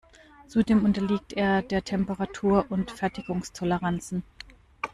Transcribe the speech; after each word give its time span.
Zudem 0.47 0.83
unterliegt 0.83 1.33
er 1.33 1.61
der 1.61 1.83
Temperatur 1.83 2.65
und 2.69 2.89
Fertigungstoleranzen. 2.89 4.23